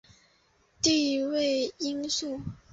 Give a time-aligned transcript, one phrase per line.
[0.81, 2.41] 弟为应傃。